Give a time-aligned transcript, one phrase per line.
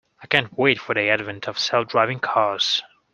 [0.19, 2.81] I can't wait for the advent of self driving cars.